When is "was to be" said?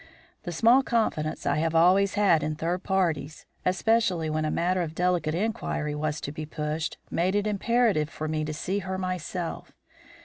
5.93-6.43